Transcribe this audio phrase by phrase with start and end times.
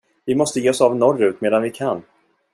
[0.25, 2.03] Vi måste ge oss av norrut medan vi kan.